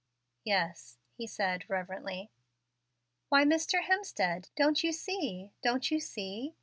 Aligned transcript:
"Yes," 0.43 0.97
he 1.13 1.27
said 1.27 1.69
reverently. 1.69 2.31
"Why, 3.29 3.43
Mr. 3.43 3.83
Hemstead, 3.83 4.49
don't 4.55 4.83
you 4.83 4.91
see 4.91 5.51
don't 5.61 5.91
you 5.91 5.99
see? 5.99 6.55